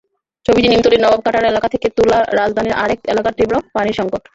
ছবিটি 0.45 0.67
নিমতলীর 0.69 1.03
নবাব 1.03 1.21
কাটারা 1.23 1.47
এলাকা 1.49 1.67
থেকে 1.73 1.87
তোলারাজধানীর 1.97 2.79
অনেক 2.83 2.99
এলাকায় 3.13 3.35
তীব্র 3.37 3.55
পানির 3.73 3.97
সংকট। 3.99 4.21